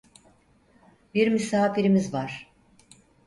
Bir 1.13 1.27
misafirimiz 1.29 2.13
var. 2.13 2.51